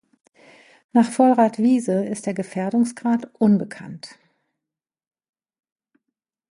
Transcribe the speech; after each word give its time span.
Nach 0.93 1.07
Vollrath 1.11 1.59
Wiese 1.59 2.05
ist 2.05 2.25
der 2.25 2.33
Gefährdungsgrad 2.33 3.29
unbekannt. 3.37 4.17